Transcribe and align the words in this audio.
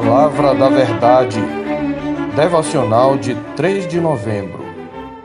Palavra 0.00 0.54
da 0.54 0.68
Verdade. 0.68 1.40
Devocional 2.36 3.18
de 3.18 3.34
3 3.56 3.88
de 3.88 4.00
novembro. 4.00 4.64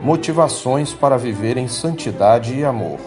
Motivações 0.00 0.92
para 0.92 1.16
viver 1.16 1.56
em 1.56 1.68
santidade 1.68 2.58
e 2.58 2.64
amor. 2.64 2.98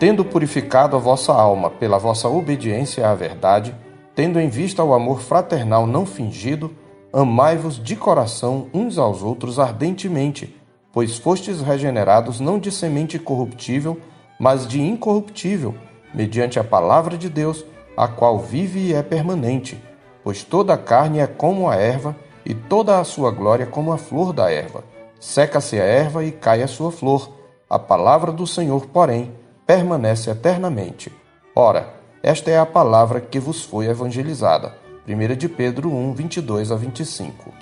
Tendo 0.00 0.24
purificado 0.24 0.96
a 0.96 0.98
vossa 0.98 1.32
alma 1.32 1.70
pela 1.70 1.96
vossa 1.96 2.28
obediência 2.28 3.08
à 3.08 3.14
verdade, 3.14 3.72
tendo 4.16 4.40
em 4.40 4.48
vista 4.48 4.82
o 4.82 4.92
amor 4.92 5.20
fraternal 5.20 5.86
não 5.86 6.04
fingido, 6.04 6.74
amai-vos 7.12 7.80
de 7.80 7.94
coração 7.94 8.66
uns 8.74 8.98
aos 8.98 9.22
outros 9.22 9.60
ardentemente, 9.60 10.60
pois 10.92 11.16
fostes 11.16 11.60
regenerados 11.60 12.40
não 12.40 12.58
de 12.58 12.72
semente 12.72 13.16
corruptível, 13.16 14.00
mas 14.40 14.66
de 14.66 14.82
incorruptível, 14.82 15.72
mediante 16.12 16.58
a 16.58 16.64
palavra 16.64 17.16
de 17.16 17.28
Deus, 17.28 17.64
a 17.96 18.08
qual 18.08 18.40
vive 18.40 18.80
e 18.80 18.92
é 18.92 19.04
permanente 19.04 19.80
pois 20.24 20.42
toda 20.42 20.72
a 20.72 20.78
carne 20.78 21.20
é 21.20 21.26
como 21.26 21.68
a 21.68 21.76
erva, 21.76 22.16
e 22.44 22.54
toda 22.54 22.98
a 22.98 23.04
sua 23.04 23.30
glória 23.30 23.66
como 23.66 23.92
a 23.92 23.98
flor 23.98 24.32
da 24.32 24.50
erva. 24.50 24.84
Seca-se 25.20 25.80
a 25.80 25.84
erva 25.84 26.24
e 26.24 26.32
cai 26.32 26.62
a 26.62 26.68
sua 26.68 26.90
flor. 26.90 27.30
A 27.68 27.78
palavra 27.78 28.32
do 28.32 28.46
Senhor, 28.46 28.86
porém, 28.86 29.32
permanece 29.66 30.30
eternamente. 30.30 31.10
Ora, 31.54 31.94
esta 32.22 32.50
é 32.50 32.58
a 32.58 32.66
palavra 32.66 33.20
que 33.20 33.38
vos 33.38 33.62
foi 33.62 33.86
evangelizada. 33.86 34.74
1 35.08 35.36
de 35.36 35.48
Pedro 35.48 35.90
1, 35.90 36.14
22 36.14 36.72
a 36.72 36.76
25. 36.76 37.52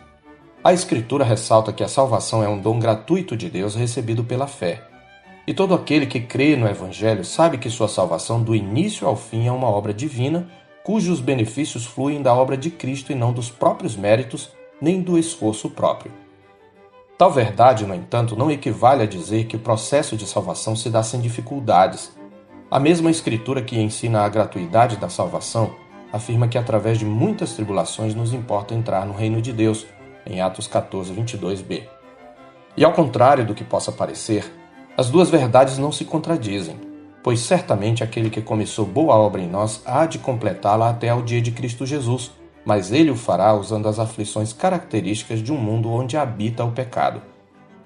A 0.65 0.73
Escritura 0.73 1.25
ressalta 1.25 1.73
que 1.73 1.85
a 1.85 1.89
salvação 1.89 2.43
é 2.43 2.49
um 2.49 2.59
dom 2.59 2.79
gratuito 2.79 3.37
de 3.37 3.49
Deus 3.51 3.75
recebido 3.75 4.25
pela 4.25 4.47
fé. 4.47 4.83
E 5.47 5.53
todo 5.53 5.75
aquele 5.75 6.07
que 6.07 6.21
crê 6.21 6.55
no 6.55 6.69
Evangelho 6.69 7.25
sabe 7.25 7.59
que 7.59 7.69
sua 7.69 7.89
salvação, 7.89 8.41
do 8.41 8.55
início 8.55 9.07
ao 9.07 9.17
fim, 9.17 9.49
é 9.49 9.53
uma 9.53 9.69
obra 9.69 9.93
divina 9.93 10.49
cujos 10.85 11.21
benefícios 11.21 11.87
fluem 11.87 12.21
da 12.21 12.35
obra 12.35 12.57
de 12.57 12.71
Cristo 12.71 13.13
e 13.13 13.15
não 13.15 13.33
dos 13.33 13.51
próprios 13.51 13.97
méritos 13.97 14.51
nem 14.81 15.01
do 15.01 15.17
esforço 15.17 15.71
próprio. 15.71 16.13
Tal 17.17 17.31
verdade, 17.31 17.87
no 17.87 17.95
entanto, 17.95 18.37
não 18.37 18.51
equivale 18.51 19.03
a 19.03 19.07
dizer 19.07 19.45
que 19.45 19.55
o 19.55 19.61
processo 19.61 20.17
de 20.17 20.27
salvação 20.27 20.75
se 20.75 20.91
dá 20.91 21.03
sem 21.03 21.21
dificuldades. 21.21 22.13
A 22.69 22.81
mesma 22.81 23.11
Escritura 23.11 23.63
que 23.63 23.79
ensina 23.79 24.23
a 24.23 24.29
gratuidade 24.29 24.97
da 24.97 25.09
salvação 25.09 25.73
afirma 26.13 26.49
que 26.49 26.59
através 26.59 26.99
de 26.99 27.05
muitas 27.05 27.53
tribulações 27.53 28.15
nos 28.15 28.33
importa 28.33 28.75
entrar 28.75 29.07
no 29.07 29.15
reino 29.15 29.41
de 29.41 29.53
Deus, 29.53 29.87
em 30.27 30.41
Atos 30.41 30.67
14, 30.67 31.15
22b. 31.15 31.85
E 32.77 32.85
ao 32.85 32.93
contrário 32.93 33.47
do 33.47 33.55
que 33.55 33.63
possa 33.63 33.93
parecer, 33.93 34.53
as 34.97 35.09
duas 35.09 35.31
verdades 35.31 35.79
não 35.79 35.93
se 35.93 36.05
contradizem 36.05 36.92
pois 37.23 37.41
certamente 37.41 38.03
aquele 38.03 38.31
que 38.31 38.43
começou 38.43 38.85
boa 38.85 39.15
obra 39.15 39.41
em 39.41 39.49
nós 39.49 39.83
há 39.87 40.07
de 40.07 40.19
completá-la 40.19 40.91
até 40.91 41.09
ao 41.09 41.23
dia 41.23 41.41
de 41.41 41.53
Cristo 41.53 41.87
Jesus, 41.87 42.33
mas 42.65 42.93
ele 42.93 43.11
o 43.11 43.17
fará 43.17 43.55
usando 43.55 43.89
as 43.89 43.99
aflições 43.99 44.53
características 44.53 45.43
de 45.43 45.53
um 45.53 45.57
mundo 45.57 45.91
onde 45.91 46.17
habita 46.17 46.65
o 46.65 46.73
pecado. 46.73 47.23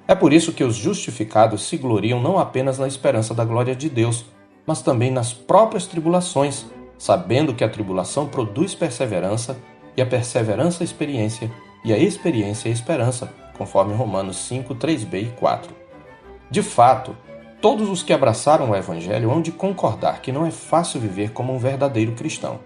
É 0.08 0.14
por 0.14 0.32
isso 0.32 0.52
que 0.52 0.62
os 0.62 0.76
justificados 0.76 1.62
se 1.66 1.76
gloriam 1.76 2.20
não 2.20 2.38
apenas 2.38 2.78
na 2.78 2.86
esperança 2.86 3.34
da 3.34 3.44
glória 3.44 3.74
de 3.74 3.88
Deus, 3.88 4.24
mas 4.66 4.80
também 4.80 5.10
nas 5.10 5.32
próprias 5.32 5.86
tribulações, 5.86 6.66
sabendo 6.98 7.54
que 7.54 7.64
a 7.64 7.68
tribulação 7.68 8.26
produz 8.26 8.74
perseverança, 8.74 9.56
e 9.96 10.02
a 10.02 10.06
perseverança 10.06 10.84
experiência, 10.84 11.50
e 11.84 11.92
a 11.92 11.98
experiência 11.98 12.68
esperança, 12.68 13.32
conforme 13.56 13.94
Romanos 13.94 14.36
5, 14.36 14.74
3b 14.74 15.22
e 15.22 15.26
4. 15.38 15.74
De 16.50 16.62
fato, 16.62 17.16
Todos 17.66 17.88
os 17.88 18.00
que 18.00 18.12
abraçaram 18.12 18.70
o 18.70 18.76
Evangelho 18.76 19.28
hão 19.28 19.42
de 19.42 19.50
concordar 19.50 20.22
que 20.22 20.30
não 20.30 20.46
é 20.46 20.52
fácil 20.52 21.00
viver 21.00 21.32
como 21.32 21.52
um 21.52 21.58
verdadeiro 21.58 22.12
cristão. 22.12 22.60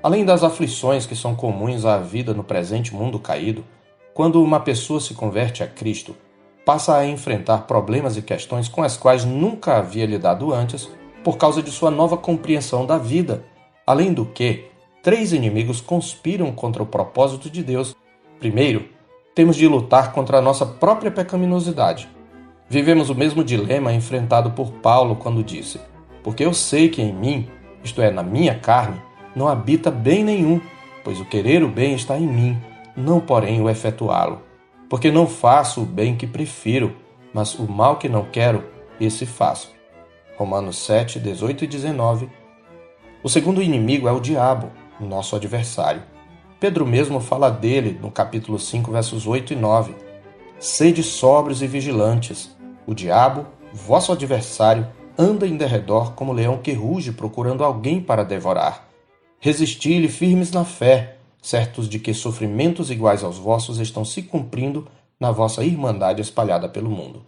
Além 0.00 0.24
das 0.24 0.44
aflições 0.44 1.04
que 1.04 1.16
são 1.16 1.34
comuns 1.34 1.84
à 1.84 1.98
vida 1.98 2.32
no 2.32 2.44
presente 2.44 2.94
mundo 2.94 3.18
caído, 3.18 3.64
quando 4.14 4.40
uma 4.40 4.60
pessoa 4.60 5.00
se 5.00 5.14
converte 5.14 5.64
a 5.64 5.66
Cristo, 5.66 6.14
passa 6.64 6.96
a 6.96 7.04
enfrentar 7.04 7.62
problemas 7.62 8.16
e 8.16 8.22
questões 8.22 8.68
com 8.68 8.84
as 8.84 8.96
quais 8.96 9.24
nunca 9.24 9.78
havia 9.78 10.06
lidado 10.06 10.54
antes 10.54 10.88
por 11.24 11.36
causa 11.36 11.60
de 11.60 11.72
sua 11.72 11.90
nova 11.90 12.16
compreensão 12.16 12.86
da 12.86 12.98
vida. 12.98 13.44
Além 13.84 14.12
do 14.12 14.24
que, 14.24 14.66
três 15.02 15.32
inimigos 15.32 15.80
conspiram 15.80 16.52
contra 16.52 16.84
o 16.84 16.86
propósito 16.86 17.50
de 17.50 17.64
Deus. 17.64 17.96
Primeiro, 18.38 18.90
temos 19.34 19.56
de 19.56 19.66
lutar 19.66 20.12
contra 20.12 20.38
a 20.38 20.40
nossa 20.40 20.64
própria 20.64 21.10
pecaminosidade. 21.10 22.14
Vivemos 22.68 23.10
o 23.10 23.14
mesmo 23.14 23.44
dilema 23.44 23.92
enfrentado 23.92 24.50
por 24.50 24.72
Paulo 24.72 25.14
quando 25.16 25.44
disse: 25.44 25.80
Porque 26.22 26.44
eu 26.44 26.52
sei 26.52 26.88
que 26.88 27.00
em 27.00 27.12
mim, 27.12 27.48
isto 27.84 28.02
é, 28.02 28.10
na 28.10 28.24
minha 28.24 28.58
carne, 28.58 29.00
não 29.36 29.46
habita 29.46 29.90
bem 29.90 30.24
nenhum, 30.24 30.60
pois 31.04 31.20
o 31.20 31.24
querer 31.24 31.62
o 31.62 31.68
bem 31.68 31.94
está 31.94 32.18
em 32.18 32.26
mim, 32.26 32.58
não 32.96 33.20
porém 33.20 33.62
o 33.62 33.70
efetuá-lo. 33.70 34.42
Porque 34.88 35.10
não 35.10 35.26
faço 35.26 35.82
o 35.82 35.86
bem 35.86 36.16
que 36.16 36.26
prefiro, 36.26 36.96
mas 37.32 37.54
o 37.54 37.70
mal 37.70 37.98
que 37.98 38.08
não 38.08 38.24
quero, 38.24 38.64
esse 39.00 39.26
faço. 39.26 39.72
Romanos 40.36 40.78
7, 40.78 41.20
18 41.20 41.64
e 41.64 41.66
19. 41.66 42.28
O 43.22 43.28
segundo 43.28 43.62
inimigo 43.62 44.08
é 44.08 44.12
o 44.12 44.20
diabo, 44.20 44.70
nosso 45.00 45.36
adversário. 45.36 46.02
Pedro 46.58 46.86
mesmo 46.86 47.20
fala 47.20 47.50
dele 47.50 47.98
no 48.00 48.10
capítulo 48.10 48.58
5, 48.58 48.90
versos 48.90 49.26
8 49.26 49.52
e 49.52 49.56
9. 49.56 49.94
Sede 50.58 51.02
sóbrios 51.02 51.60
e 51.60 51.66
vigilantes, 51.66 52.55
o 52.86 52.94
diabo, 52.94 53.46
vosso 53.72 54.12
adversário, 54.12 54.86
anda 55.18 55.46
em 55.46 55.56
derredor 55.56 56.12
como 56.12 56.32
leão 56.32 56.58
que 56.58 56.72
ruge 56.72 57.12
procurando 57.12 57.64
alguém 57.64 58.00
para 58.00 58.24
devorar. 58.24 58.88
Resisti-lhe 59.40 60.08
firmes 60.08 60.50
na 60.52 60.64
fé, 60.64 61.16
certos 61.42 61.88
de 61.88 61.98
que 61.98 62.14
sofrimentos 62.14 62.90
iguais 62.90 63.22
aos 63.22 63.38
vossos 63.38 63.78
estão 63.78 64.04
se 64.04 64.22
cumprindo 64.22 64.86
na 65.18 65.30
vossa 65.30 65.64
irmandade 65.64 66.20
espalhada 66.20 66.68
pelo 66.68 66.90
mundo. 66.90 67.24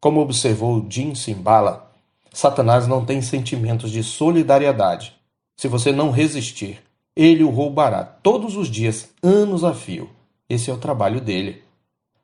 Como 0.00 0.20
observou 0.20 0.84
Jim 0.88 1.14
Simbala, 1.14 1.90
Satanás 2.32 2.86
não 2.86 3.04
tem 3.04 3.20
sentimentos 3.20 3.90
de 3.90 4.02
solidariedade. 4.02 5.14
Se 5.56 5.68
você 5.68 5.92
não 5.92 6.10
resistir, 6.10 6.82
ele 7.14 7.44
o 7.44 7.50
roubará 7.50 8.02
todos 8.02 8.56
os 8.56 8.68
dias, 8.68 9.10
anos 9.22 9.62
a 9.62 9.74
fio. 9.74 10.10
Esse 10.48 10.70
é 10.70 10.72
o 10.74 10.78
trabalho 10.78 11.20
dele. 11.20 11.62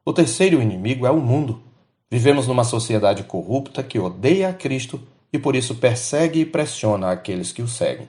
O 0.04 0.12
terceiro 0.12 0.62
inimigo 0.62 1.06
é 1.06 1.10
o 1.10 1.20
mundo, 1.20 1.62
Vivemos 2.10 2.46
numa 2.46 2.64
sociedade 2.64 3.22
corrupta 3.22 3.82
que 3.82 3.98
odeia 3.98 4.48
a 4.48 4.54
Cristo 4.54 5.00
e 5.32 5.38
por 5.38 5.54
isso 5.54 5.74
persegue 5.74 6.40
e 6.40 6.46
pressiona 6.46 7.10
aqueles 7.10 7.52
que 7.52 7.60
o 7.60 7.68
seguem. 7.68 8.08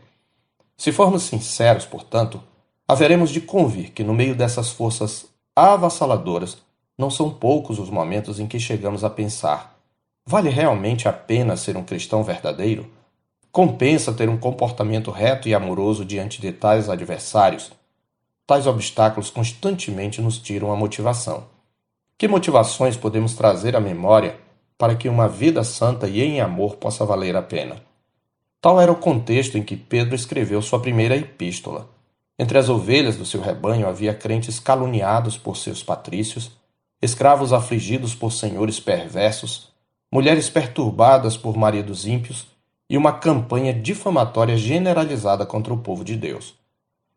Se 0.77 0.93
formos 0.93 1.23
sinceros, 1.23 1.85
portanto, 1.85 2.41
haveremos 2.87 3.29
de 3.29 3.41
convir 3.41 3.91
que 3.91 4.03
no 4.03 4.13
meio 4.13 4.33
dessas 4.33 4.69
forças 4.69 5.25
avassaladoras 5.53 6.57
não 6.97 7.09
são 7.09 7.29
poucos 7.29 7.77
os 7.79 7.89
momentos 7.89 8.39
em 8.39 8.47
que 8.47 8.59
chegamos 8.59 9.03
a 9.03 9.09
pensar: 9.09 9.77
vale 10.25 10.49
realmente 10.49 11.07
a 11.07 11.13
pena 11.13 11.57
ser 11.57 11.75
um 11.75 11.83
cristão 11.83 12.23
verdadeiro? 12.23 12.89
Compensa 13.51 14.13
ter 14.13 14.29
um 14.29 14.37
comportamento 14.37 15.11
reto 15.11 15.49
e 15.49 15.53
amoroso 15.53 16.05
diante 16.05 16.39
de 16.39 16.53
tais 16.53 16.87
adversários? 16.87 17.71
Tais 18.47 18.65
obstáculos 18.65 19.29
constantemente 19.29 20.21
nos 20.21 20.37
tiram 20.37 20.71
a 20.71 20.75
motivação. 20.75 21.45
Que 22.19 22.27
motivações 22.27 22.97
podemos 22.97 23.33
trazer 23.33 23.77
à 23.77 23.79
memória 23.79 24.37
para 24.77 24.93
que 24.93 25.07
uma 25.07 25.29
vida 25.29 25.63
santa 25.63 26.05
e 26.05 26.21
em 26.21 26.41
amor 26.41 26.75
possa 26.75 27.05
valer 27.05 27.33
a 27.33 27.41
pena? 27.41 27.81
Tal 28.59 28.81
era 28.81 28.91
o 28.91 28.97
contexto 28.97 29.57
em 29.57 29.63
que 29.63 29.77
Pedro 29.77 30.13
escreveu 30.13 30.61
sua 30.61 30.81
primeira 30.81 31.15
epístola. 31.15 31.87
Entre 32.37 32.57
as 32.57 32.67
ovelhas 32.67 33.15
do 33.15 33.25
seu 33.25 33.39
rebanho 33.39 33.87
havia 33.87 34.13
crentes 34.13 34.59
caluniados 34.59 35.37
por 35.37 35.55
seus 35.55 35.81
patrícios, 35.81 36.51
escravos 37.01 37.53
afligidos 37.53 38.13
por 38.13 38.33
senhores 38.33 38.81
perversos, 38.81 39.69
mulheres 40.11 40.49
perturbadas 40.49 41.37
por 41.37 41.55
maridos 41.55 42.05
ímpios 42.05 42.47
e 42.89 42.97
uma 42.97 43.13
campanha 43.13 43.73
difamatória 43.73 44.57
generalizada 44.57 45.45
contra 45.45 45.73
o 45.73 45.77
povo 45.77 46.03
de 46.03 46.17
Deus. 46.17 46.53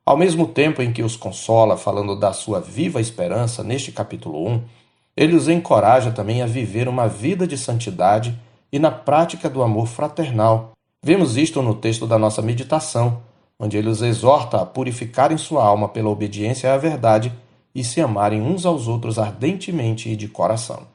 Ao 0.06 0.16
mesmo 0.16 0.46
tempo 0.46 0.80
em 0.80 0.92
que 0.92 1.02
os 1.02 1.16
consola, 1.16 1.76
falando 1.76 2.14
da 2.14 2.32
sua 2.32 2.60
viva 2.60 3.00
esperança 3.00 3.64
neste 3.64 3.90
capítulo 3.90 4.46
1, 4.48 4.81
ele 5.16 5.34
os 5.34 5.48
encoraja 5.48 6.10
também 6.10 6.42
a 6.42 6.46
viver 6.46 6.88
uma 6.88 7.06
vida 7.06 7.46
de 7.46 7.58
santidade 7.58 8.38
e 8.72 8.78
na 8.78 8.90
prática 8.90 9.48
do 9.50 9.62
amor 9.62 9.86
fraternal. 9.86 10.72
Vemos 11.02 11.36
isto 11.36 11.60
no 11.60 11.74
texto 11.74 12.06
da 12.06 12.18
nossa 12.18 12.40
meditação, 12.40 13.22
onde 13.58 13.76
ele 13.76 13.88
os 13.88 14.02
exorta 14.02 14.60
a 14.60 14.66
purificarem 14.66 15.36
sua 15.36 15.64
alma 15.64 15.88
pela 15.88 16.08
obediência 16.08 16.72
à 16.72 16.76
verdade 16.78 17.32
e 17.74 17.84
se 17.84 18.00
amarem 18.00 18.40
uns 18.40 18.64
aos 18.64 18.88
outros 18.88 19.18
ardentemente 19.18 20.08
e 20.08 20.16
de 20.16 20.28
coração. 20.28 20.86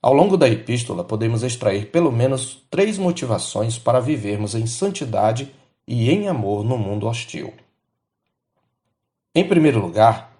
Ao 0.00 0.12
longo 0.12 0.36
da 0.36 0.48
epístola, 0.48 1.04
podemos 1.04 1.42
extrair 1.42 1.90
pelo 1.90 2.10
menos 2.10 2.62
três 2.70 2.98
motivações 2.98 3.78
para 3.78 4.00
vivermos 4.00 4.54
em 4.54 4.66
santidade 4.66 5.54
e 5.86 6.10
em 6.10 6.28
amor 6.28 6.64
no 6.64 6.76
mundo 6.76 7.06
hostil. 7.06 7.52
Em 9.34 9.46
primeiro 9.46 9.80
lugar, 9.80 10.36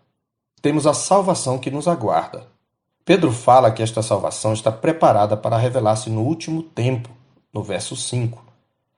temos 0.60 0.87
a 0.87 0.93
salvação 0.93 1.58
que 1.58 1.70
nos 1.70 1.87
aguarda. 1.87 2.46
Pedro 3.04 3.32
fala 3.32 3.72
que 3.72 3.82
esta 3.82 4.00
salvação 4.00 4.52
está 4.52 4.70
preparada 4.70 5.37
para 5.37 5.56
revelar-se 5.56 6.08
no 6.08 6.22
último 6.22 6.62
tempo, 6.62 7.08
no 7.52 7.62
verso 7.62 7.96
5. 7.96 8.44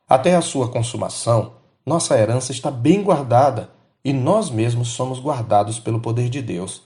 Até 0.07 0.37
a 0.37 0.43
sua 0.43 0.69
consumação, 0.69 1.53
nossa 1.87 2.19
herança 2.19 2.53
está 2.53 2.71
bem 2.71 3.03
guardada 3.03 3.71
e 4.05 4.13
nós 4.13 4.51
mesmos 4.51 4.89
somos 4.89 5.19
guardados 5.19 5.79
pelo 5.79 6.01
poder 6.01 6.29
de 6.29 6.43
Deus. 6.43 6.83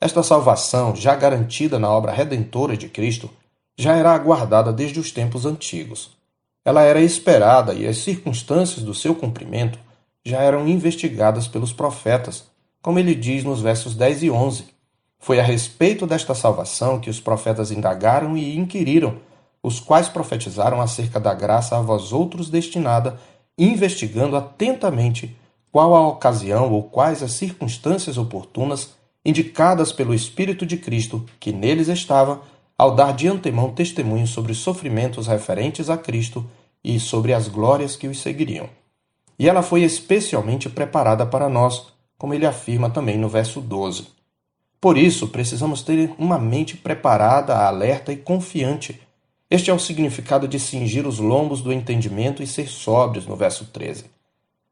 Esta 0.00 0.22
salvação, 0.24 0.94
já 0.94 1.14
garantida 1.14 1.78
na 1.78 1.88
obra 1.88 2.12
redentora 2.12 2.76
de 2.76 2.88
Cristo, 2.88 3.30
já 3.78 3.94
era 3.94 4.12
aguardada 4.12 4.72
desde 4.72 4.98
os 4.98 5.12
tempos 5.12 5.46
antigos. 5.46 6.16
Ela 6.64 6.82
era 6.82 7.00
esperada 7.00 7.74
e 7.74 7.86
as 7.86 7.98
circunstâncias 7.98 8.84
do 8.84 8.92
seu 8.92 9.14
cumprimento 9.14 9.78
já 10.24 10.42
eram 10.42 10.66
investigadas 10.66 11.46
pelos 11.46 11.72
profetas, 11.72 12.44
como 12.82 12.98
ele 12.98 13.14
diz 13.14 13.44
nos 13.44 13.60
versos 13.60 13.94
10 13.94 14.24
e 14.24 14.30
11. 14.30 14.75
Foi 15.18 15.40
a 15.40 15.42
respeito 15.42 16.06
desta 16.06 16.34
salvação 16.34 17.00
que 17.00 17.10
os 17.10 17.20
profetas 17.20 17.70
indagaram 17.70 18.36
e 18.36 18.56
inquiriram, 18.56 19.18
os 19.62 19.80
quais 19.80 20.08
profetizaram 20.08 20.80
acerca 20.80 21.18
da 21.18 21.34
graça 21.34 21.76
a 21.76 21.82
vós 21.82 22.12
outros 22.12 22.48
destinada, 22.48 23.18
investigando 23.58 24.36
atentamente 24.36 25.36
qual 25.72 25.94
a 25.94 26.06
ocasião 26.06 26.72
ou 26.72 26.84
quais 26.84 27.22
as 27.22 27.32
circunstâncias 27.32 28.16
oportunas 28.16 28.94
indicadas 29.24 29.92
pelo 29.92 30.14
Espírito 30.14 30.64
de 30.64 30.76
Cristo 30.76 31.26
que 31.40 31.52
neles 31.52 31.88
estava, 31.88 32.40
ao 32.78 32.94
dar 32.94 33.12
de 33.12 33.26
antemão 33.26 33.72
testemunho 33.72 34.26
sobre 34.26 34.52
os 34.52 34.58
sofrimentos 34.58 35.26
referentes 35.26 35.90
a 35.90 35.96
Cristo 35.96 36.48
e 36.84 37.00
sobre 37.00 37.32
as 37.32 37.48
glórias 37.48 37.96
que 37.96 38.06
os 38.06 38.20
seguiriam. 38.20 38.68
E 39.38 39.48
ela 39.48 39.62
foi 39.62 39.82
especialmente 39.82 40.68
preparada 40.68 41.26
para 41.26 41.48
nós, 41.48 41.88
como 42.16 42.32
ele 42.32 42.46
afirma 42.46 42.88
também 42.88 43.18
no 43.18 43.28
verso 43.28 43.60
12. 43.60 44.15
Por 44.86 44.96
isso, 44.96 45.26
precisamos 45.26 45.82
ter 45.82 46.14
uma 46.16 46.38
mente 46.38 46.76
preparada, 46.76 47.56
alerta 47.56 48.12
e 48.12 48.16
confiante. 48.16 49.00
Este 49.50 49.68
é 49.68 49.74
o 49.74 49.80
significado 49.80 50.46
de 50.46 50.60
cingir 50.60 51.08
os 51.08 51.18
lombos 51.18 51.60
do 51.60 51.72
entendimento 51.72 52.40
e 52.40 52.46
ser 52.46 52.68
sóbrios, 52.68 53.26
no 53.26 53.34
verso 53.34 53.64
13. 53.64 54.04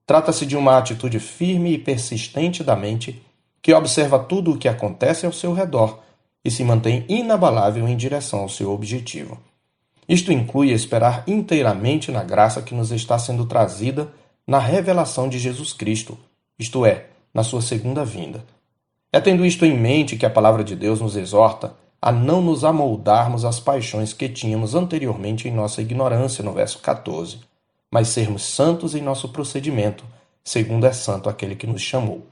Trata-se 0.06 0.46
de 0.46 0.56
uma 0.56 0.78
atitude 0.78 1.18
firme 1.18 1.72
e 1.72 1.78
persistente 1.78 2.62
da 2.62 2.76
mente 2.76 3.20
que 3.60 3.74
observa 3.74 4.16
tudo 4.16 4.52
o 4.52 4.56
que 4.56 4.68
acontece 4.68 5.26
ao 5.26 5.32
seu 5.32 5.52
redor 5.52 5.98
e 6.44 6.48
se 6.48 6.62
mantém 6.62 7.04
inabalável 7.08 7.88
em 7.88 7.96
direção 7.96 8.38
ao 8.38 8.48
seu 8.48 8.70
objetivo. 8.70 9.36
Isto 10.08 10.30
inclui 10.30 10.70
esperar 10.70 11.24
inteiramente 11.26 12.12
na 12.12 12.22
graça 12.22 12.62
que 12.62 12.72
nos 12.72 12.92
está 12.92 13.18
sendo 13.18 13.46
trazida 13.46 14.12
na 14.46 14.60
revelação 14.60 15.28
de 15.28 15.40
Jesus 15.40 15.72
Cristo, 15.72 16.16
isto 16.56 16.86
é, 16.86 17.06
na 17.34 17.42
sua 17.42 17.60
segunda 17.60 18.04
vinda. 18.04 18.53
É 19.14 19.20
tendo 19.20 19.46
isto 19.46 19.64
em 19.64 19.78
mente 19.78 20.16
que 20.16 20.26
a 20.26 20.30
palavra 20.30 20.64
de 20.64 20.74
Deus 20.74 21.00
nos 21.00 21.14
exorta 21.14 21.76
a 22.02 22.10
não 22.10 22.42
nos 22.42 22.64
amoldarmos 22.64 23.44
às 23.44 23.60
paixões 23.60 24.12
que 24.12 24.28
tínhamos 24.28 24.74
anteriormente 24.74 25.46
em 25.46 25.52
nossa 25.52 25.80
ignorância, 25.80 26.42
no 26.42 26.52
verso 26.52 26.80
14, 26.80 27.38
mas 27.92 28.08
sermos 28.08 28.42
santos 28.42 28.92
em 28.92 29.00
nosso 29.00 29.28
procedimento, 29.28 30.02
segundo 30.42 30.84
é 30.84 30.92
santo 30.92 31.28
aquele 31.28 31.54
que 31.54 31.64
nos 31.64 31.80
chamou. 31.80 32.26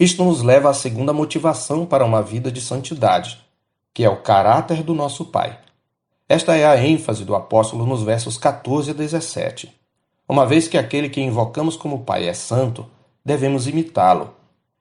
Isto 0.00 0.24
nos 0.24 0.40
leva 0.40 0.70
à 0.70 0.72
segunda 0.72 1.12
motivação 1.12 1.84
para 1.84 2.02
uma 2.02 2.22
vida 2.22 2.50
de 2.50 2.62
santidade, 2.62 3.38
que 3.92 4.02
é 4.02 4.08
o 4.08 4.22
caráter 4.22 4.82
do 4.82 4.94
nosso 4.94 5.26
Pai. 5.26 5.58
Esta 6.26 6.56
é 6.56 6.64
a 6.64 6.82
ênfase 6.82 7.26
do 7.26 7.36
apóstolo 7.36 7.84
nos 7.84 8.02
versos 8.02 8.38
14 8.38 8.92
a 8.92 8.94
17. 8.94 9.70
Uma 10.26 10.46
vez 10.46 10.66
que 10.66 10.78
aquele 10.78 11.10
que 11.10 11.20
invocamos 11.20 11.76
como 11.76 12.04
Pai 12.04 12.26
é 12.26 12.32
santo, 12.32 12.86
devemos 13.22 13.66
imitá-lo. 13.66 14.37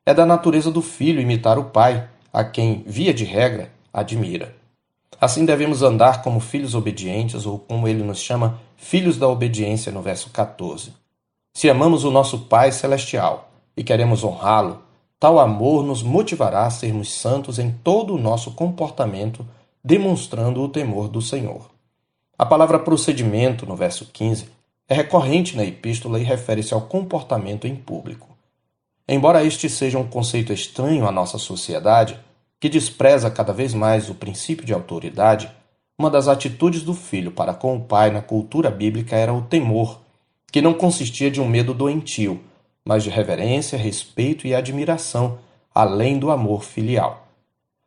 É 0.08 0.14
da 0.14 0.26
natureza 0.26 0.72
do 0.72 0.82
filho 0.82 1.20
imitar 1.20 1.60
o 1.60 1.66
pai, 1.66 2.08
a 2.32 2.42
quem, 2.42 2.82
via 2.88 3.14
de 3.14 3.26
regra, 3.26 3.74
admira. 3.92 4.56
Assim 5.20 5.44
devemos 5.46 5.82
andar 5.82 6.22
como 6.22 6.40
filhos 6.40 6.74
obedientes, 6.74 7.46
ou 7.46 7.60
como 7.60 7.90
ele 7.90 8.02
nos 8.02 8.20
chama, 8.20 8.58
filhos 8.78 9.18
da 9.18 9.28
obediência, 9.28 9.92
no 9.92 10.02
verso 10.02 10.30
14. 10.30 10.94
Se 11.54 11.70
amamos 11.70 12.06
o 12.06 12.10
nosso 12.10 12.40
Pai 12.46 12.72
Celestial 12.72 13.52
e 13.76 13.84
queremos 13.84 14.24
honrá-lo, 14.24 14.82
tal 15.20 15.42
amor 15.42 15.84
nos 15.84 16.02
motivará 16.02 16.66
a 16.66 16.72
sermos 16.72 17.12
santos 17.12 17.60
em 17.60 17.70
todo 17.70 18.16
o 18.16 18.18
nosso 18.18 18.52
comportamento, 18.52 19.46
demonstrando 19.84 20.62
o 20.62 20.70
temor 20.70 21.10
do 21.10 21.22
Senhor. 21.22 21.70
A 22.38 22.46
palavra 22.46 22.80
procedimento, 22.80 23.66
no 23.66 23.76
verso 23.76 24.06
15, 24.06 24.48
é 24.88 24.94
recorrente 24.94 25.58
na 25.58 25.66
epístola 25.66 26.18
e 26.18 26.24
refere-se 26.24 26.74
ao 26.74 26.80
comportamento 26.80 27.68
em 27.68 27.76
público. 27.76 28.37
Embora 29.08 29.44
este 29.44 29.70
seja 29.70 29.98
um 29.98 30.08
conceito 30.08 30.52
estranho 30.52 31.08
à 31.08 31.12
nossa 31.12 31.38
sociedade, 31.38 32.20
que 32.60 32.68
despreza 32.68 33.30
cada 33.32 33.54
vez 33.54 33.74
mais 33.74 34.10
o 34.10 34.16
princípio 34.16 34.66
de 34.66 34.74
autoridade, 34.74 35.50
uma 35.98 36.10
das 36.10 36.28
atitudes 36.28 36.84
do 36.84 36.94
filho 36.94 37.32
para 37.32 37.54
com 37.54 37.76
o 37.76 37.82
pai 37.82 38.12
na 38.12 38.22
cultura 38.22 38.70
bíblica 38.70 39.16
era 39.16 39.34
o 39.34 39.42
temor, 39.42 40.02
que 40.52 40.62
não 40.62 40.74
consistia 40.74 41.32
de 41.32 41.40
um 41.40 41.48
medo 41.48 41.74
doentio, 41.74 42.42
mas 42.86 43.04
de 43.04 43.10
reverência, 43.10 43.78
respeito 43.78 44.46
e 44.46 44.54
admiração, 44.54 45.40
além 45.74 46.20
do 46.20 46.32
amor 46.32 46.64
filial. 46.64 47.28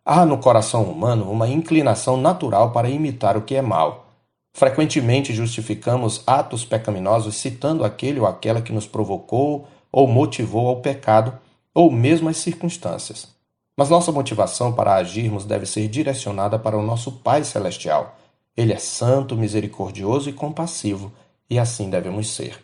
Há 0.05 0.25
no 0.25 0.39
coração 0.39 0.85
humano 0.85 1.31
uma 1.31 1.49
inclinação 1.49 2.17
natural 2.17 2.73
para 2.73 2.89
imitar 2.89 3.37
o 3.37 3.43
que 3.43 3.55
é 3.55 3.63
mal, 3.63 4.11
Frequentemente 4.53 5.33
justificamos 5.33 6.23
atos 6.27 6.65
pecaminosos 6.65 7.37
citando 7.37 7.85
aquele 7.85 8.21
ou 8.21 8.27
aquela 8.27 8.61
que 8.61 8.73
nos 8.73 8.87
provocou 8.87 9.67
ou 9.93 10.07
motivou 10.07 10.69
ao 10.69 10.81
pecado, 10.81 11.39
ou 11.75 11.91
mesmo 11.91 12.29
as 12.29 12.37
circunstâncias. 12.37 13.29
Mas 13.77 13.89
nossa 13.89 14.13
motivação 14.13 14.73
para 14.73 14.95
agirmos 14.95 15.45
deve 15.45 15.67
ser 15.67 15.89
direcionada 15.89 16.59
para 16.59 16.77
o 16.77 16.83
nosso 16.83 17.13
Pai 17.13 17.45
Celestial. 17.45 18.17
Ele 18.57 18.73
é 18.73 18.79
santo, 18.79 19.37
misericordioso 19.37 20.29
e 20.29 20.33
compassivo, 20.33 21.13
e 21.49 21.59
assim 21.59 21.89
devemos 21.89 22.29
ser. 22.31 22.59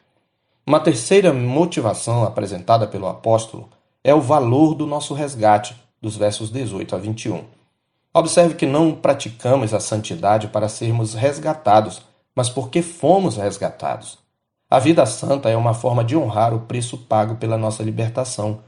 Uma 0.66 0.80
terceira 0.80 1.32
motivação 1.32 2.24
apresentada 2.24 2.86
pelo 2.86 3.06
apóstolo 3.06 3.68
é 4.02 4.14
o 4.14 4.20
valor 4.20 4.74
do 4.74 4.86
nosso 4.86 5.14
resgate, 5.14 5.76
dos 6.02 6.16
versos 6.16 6.50
18 6.50 6.94
a 6.94 6.98
21. 6.98 7.44
Observe 8.12 8.54
que 8.54 8.66
não 8.66 8.92
praticamos 8.94 9.72
a 9.74 9.80
santidade 9.80 10.48
para 10.48 10.68
sermos 10.68 11.14
resgatados, 11.14 12.02
mas 12.34 12.48
porque 12.48 12.82
fomos 12.82 13.36
resgatados. 13.36 14.18
A 14.68 14.80
vida 14.80 15.06
santa 15.06 15.48
é 15.48 15.56
uma 15.56 15.74
forma 15.74 16.04
de 16.04 16.16
honrar 16.16 16.52
o 16.52 16.60
preço 16.60 16.98
pago 16.98 17.36
pela 17.36 17.56
nossa 17.56 17.84
libertação, 17.84 18.60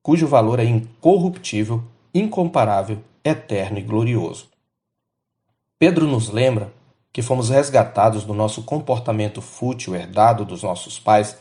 cujo 0.00 0.26
valor 0.26 0.60
é 0.60 0.64
incorruptível, 0.64 1.82
incomparável, 2.14 2.98
eterno 3.24 3.78
e 3.78 3.82
glorioso. 3.82 4.48
Pedro 5.78 6.06
nos 6.06 6.28
lembra 6.28 6.72
que 7.12 7.22
fomos 7.22 7.48
resgatados 7.48 8.24
do 8.24 8.32
nosso 8.32 8.62
comportamento 8.62 9.42
fútil 9.42 9.96
herdado 9.96 10.44
dos 10.44 10.62
nossos 10.62 10.98
pais, 10.98 11.36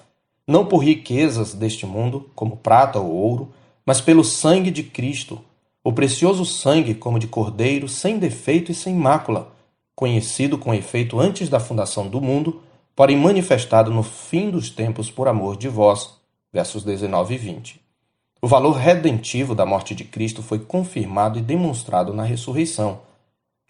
não 0.48 0.66
por 0.66 0.80
riquezas 0.80 1.54
deste 1.54 1.86
mundo, 1.86 2.30
como 2.36 2.58
prata 2.58 3.00
ou 3.00 3.12
ouro, 3.12 3.54
mas 3.86 4.02
pelo 4.02 4.24
sangue 4.24 4.72
de 4.72 4.84
Cristo 4.84 5.40
o 5.84 5.92
precioso 5.92 6.46
sangue 6.46 6.94
como 6.94 7.18
de 7.18 7.28
cordeiro, 7.28 7.88
sem 7.88 8.20
defeito 8.20 8.72
e 8.72 8.76
sem 8.76 8.94
mácula, 8.94 9.52
conhecido 9.96 10.58
com 10.58 10.74
efeito 10.74 11.20
antes 11.20 11.50
da 11.50 11.60
fundação 11.60 12.08
do 12.08 12.22
mundo, 12.22 12.62
porém 12.96 13.18
manifestado 13.18 13.92
no 13.92 14.04
fim 14.04 14.50
dos 14.50 14.70
tempos 14.70 15.10
por 15.10 15.28
amor 15.28 15.58
de 15.58 15.68
vós. 15.68 16.20
Versos 16.52 16.84
19 16.84 17.36
e 17.36 17.38
20. 17.38 17.82
O 18.42 18.48
valor 18.48 18.74
redentivo 18.74 19.54
da 19.54 19.66
morte 19.66 19.94
de 19.94 20.04
Cristo 20.04 20.42
foi 20.42 20.60
confirmado 20.60 21.38
e 21.38 21.42
demonstrado 21.42 22.14
na 22.14 22.24
ressurreição. 22.24 23.00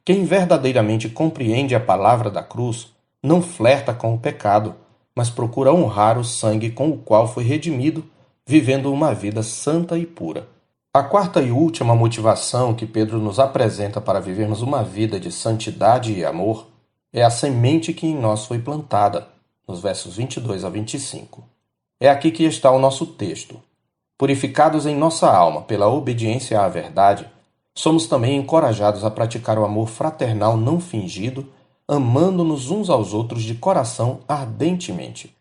Quem 0.04 0.26
verdadeiramente 0.26 1.10
compreende 1.10 1.76
a 1.76 1.80
palavra 1.80 2.32
da 2.32 2.42
cruz 2.42 2.92
não 3.22 3.42
flerta 3.42 3.94
com 3.94 4.16
o 4.16 4.18
pecado, 4.18 4.74
mas 5.16 5.30
procura 5.30 5.74
honrar 5.74 6.18
o 6.18 6.24
sangue 6.24 6.72
com 6.72 6.90
o 6.90 6.98
qual 6.98 7.28
foi 7.28 7.44
redimido, 7.44 8.04
vivendo 8.48 8.92
uma 8.92 9.14
vida 9.14 9.44
santa 9.44 9.98
e 9.98 10.06
pura. 10.06 10.48
A 10.94 11.04
quarta 11.04 11.42
e 11.42 11.52
última 11.52 11.96
motivação 11.96 12.74
que 12.74 12.86
Pedro 12.86 13.20
nos 13.20 13.40
apresenta 13.40 14.02
para 14.02 14.20
vivermos 14.20 14.62
uma 14.62 14.84
vida 14.84 15.20
de 15.20 15.32
santidade 15.32 16.14
e 16.14 16.26
amor 16.26 16.71
é 17.14 17.24
a 17.24 17.30
semente 17.30 17.94
que 17.94 18.08
em 18.08 18.16
nós 18.16 18.46
foi 18.46 18.60
plantada, 18.60 19.28
nos 19.68 19.82
versos 19.82 20.16
22 20.16 20.64
a 20.64 20.70
25. 20.70 21.44
É 22.00 22.10
aqui 22.10 22.32
que 22.32 22.44
está 22.44 22.72
o 22.72 22.80
nosso 22.80 23.06
texto. 23.06 23.62
Purificados 24.18 24.86
em 24.86 24.96
nossa 24.96 25.32
alma 25.32 25.62
pela 25.62 25.88
obediência 25.88 26.62
à 26.62 26.68
verdade, 26.68 27.30
somos 27.76 28.08
também 28.08 28.38
encorajados 28.38 29.04
a 29.04 29.12
praticar 29.12 29.58
o 29.58 29.66
amor 29.66 29.88
fraternal 29.88 30.56
não 30.56 30.80
fingido, 30.80 31.48
amando-nos 31.88 32.70
uns 32.70 32.90
aos 32.90 33.14
outros 33.14 33.44
de 33.44 33.56
coração 33.56 34.20
ardentemente. 34.28 35.36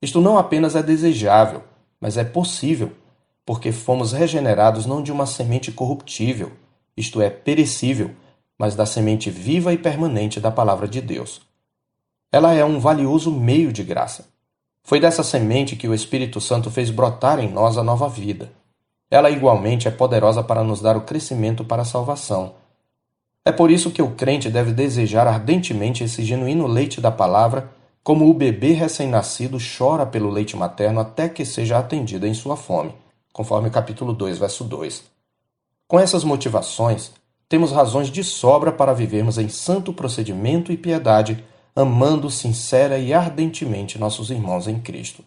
Isto 0.00 0.20
não 0.20 0.38
apenas 0.38 0.74
é 0.74 0.82
desejável, 0.82 1.62
mas 2.00 2.16
é 2.16 2.24
possível 2.24 2.92
porque 3.44 3.72
fomos 3.72 4.12
regenerados 4.12 4.86
não 4.86 5.02
de 5.02 5.12
uma 5.12 5.26
semente 5.26 5.72
corruptível, 5.72 6.52
isto 6.96 7.20
é, 7.20 7.28
perecível, 7.28 8.10
mas 8.62 8.76
da 8.76 8.86
semente 8.86 9.28
viva 9.28 9.72
e 9.72 9.76
permanente 9.76 10.38
da 10.38 10.48
Palavra 10.48 10.86
de 10.86 11.00
Deus. 11.00 11.40
Ela 12.30 12.54
é 12.54 12.64
um 12.64 12.78
valioso 12.78 13.32
meio 13.32 13.72
de 13.72 13.82
graça. 13.82 14.26
Foi 14.84 15.00
dessa 15.00 15.24
semente 15.24 15.74
que 15.74 15.88
o 15.88 15.92
Espírito 15.92 16.40
Santo 16.40 16.70
fez 16.70 16.88
brotar 16.88 17.40
em 17.40 17.50
nós 17.50 17.76
a 17.76 17.82
nova 17.82 18.08
vida. 18.08 18.52
Ela 19.10 19.30
igualmente 19.30 19.88
é 19.88 19.90
poderosa 19.90 20.44
para 20.44 20.62
nos 20.62 20.80
dar 20.80 20.96
o 20.96 21.00
crescimento 21.00 21.64
para 21.64 21.82
a 21.82 21.84
salvação. 21.84 22.54
É 23.44 23.50
por 23.50 23.68
isso 23.68 23.90
que 23.90 24.00
o 24.00 24.12
crente 24.12 24.48
deve 24.48 24.72
desejar 24.72 25.26
ardentemente 25.26 26.04
esse 26.04 26.22
genuíno 26.22 26.68
leite 26.68 27.00
da 27.00 27.10
palavra 27.10 27.68
como 28.04 28.30
o 28.30 28.32
bebê 28.32 28.74
recém-nascido 28.74 29.58
chora 29.76 30.06
pelo 30.06 30.30
leite 30.30 30.56
materno 30.56 31.00
até 31.00 31.28
que 31.28 31.44
seja 31.44 31.78
atendido 31.78 32.28
em 32.28 32.32
sua 32.32 32.56
fome, 32.56 32.94
conforme 33.32 33.70
capítulo 33.70 34.12
2, 34.12 34.38
verso 34.38 34.62
2. 34.62 35.02
Com 35.88 35.98
essas 35.98 36.22
motivações, 36.22 37.10
temos 37.52 37.70
razões 37.70 38.08
de 38.08 38.24
sobra 38.24 38.72
para 38.72 38.94
vivermos 38.94 39.36
em 39.36 39.46
santo 39.46 39.92
procedimento 39.92 40.72
e 40.72 40.76
piedade, 40.78 41.44
amando 41.76 42.30
sincera 42.30 42.96
e 42.96 43.12
ardentemente 43.12 43.98
nossos 43.98 44.30
irmãos 44.30 44.66
em 44.66 44.80
Cristo. 44.80 45.22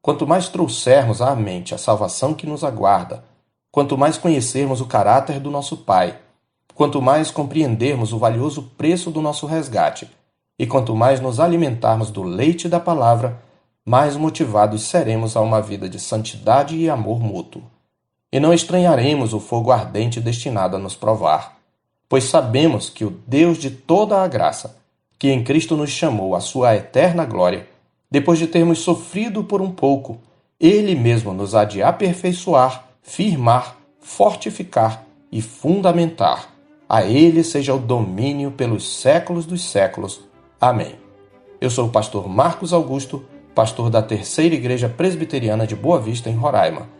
Quanto 0.00 0.26
mais 0.26 0.48
trouxermos 0.48 1.20
à 1.20 1.36
mente 1.36 1.74
a 1.74 1.78
salvação 1.78 2.32
que 2.32 2.46
nos 2.46 2.64
aguarda, 2.64 3.22
quanto 3.70 3.98
mais 3.98 4.16
conhecermos 4.16 4.80
o 4.80 4.86
caráter 4.86 5.38
do 5.38 5.50
nosso 5.50 5.76
Pai, 5.76 6.18
quanto 6.74 7.02
mais 7.02 7.30
compreendermos 7.30 8.14
o 8.14 8.18
valioso 8.18 8.62
preço 8.78 9.10
do 9.10 9.20
nosso 9.20 9.44
resgate, 9.44 10.10
e 10.58 10.66
quanto 10.66 10.96
mais 10.96 11.20
nos 11.20 11.38
alimentarmos 11.38 12.10
do 12.10 12.22
leite 12.22 12.70
da 12.70 12.80
palavra, 12.80 13.38
mais 13.84 14.16
motivados 14.16 14.84
seremos 14.84 15.36
a 15.36 15.42
uma 15.42 15.60
vida 15.60 15.90
de 15.90 16.00
santidade 16.00 16.74
e 16.74 16.88
amor 16.88 17.20
mútuo. 17.20 17.62
E 18.32 18.38
não 18.38 18.54
estranharemos 18.54 19.34
o 19.34 19.40
fogo 19.40 19.72
ardente 19.72 20.20
destinado 20.20 20.76
a 20.76 20.78
nos 20.78 20.94
provar, 20.94 21.58
pois 22.08 22.24
sabemos 22.24 22.88
que 22.88 23.04
o 23.04 23.10
Deus 23.26 23.58
de 23.58 23.70
toda 23.70 24.22
a 24.22 24.28
graça, 24.28 24.76
que 25.18 25.30
em 25.30 25.42
Cristo 25.42 25.76
nos 25.76 25.90
chamou 25.90 26.34
à 26.34 26.40
sua 26.40 26.76
eterna 26.76 27.24
glória, 27.24 27.68
depois 28.10 28.38
de 28.38 28.46
termos 28.46 28.80
sofrido 28.80 29.44
por 29.44 29.60
um 29.60 29.70
pouco, 29.70 30.18
Ele 30.58 30.94
mesmo 30.94 31.32
nos 31.32 31.54
há 31.54 31.64
de 31.64 31.82
aperfeiçoar, 31.82 32.84
firmar, 33.02 33.76
fortificar 34.00 35.04
e 35.30 35.40
fundamentar. 35.40 36.48
A 36.88 37.04
Ele 37.04 37.44
seja 37.44 37.74
o 37.74 37.78
domínio 37.78 38.50
pelos 38.50 39.00
séculos 39.00 39.46
dos 39.46 39.62
séculos. 39.62 40.20
Amém. 40.60 40.96
Eu 41.60 41.70
sou 41.70 41.86
o 41.86 41.90
pastor 41.90 42.28
Marcos 42.28 42.72
Augusto, 42.72 43.24
pastor 43.54 43.90
da 43.90 44.02
Terceira 44.02 44.54
Igreja 44.54 44.88
Presbiteriana 44.88 45.66
de 45.66 45.76
Boa 45.76 46.00
Vista, 46.00 46.28
em 46.30 46.34
Roraima. 46.34 46.99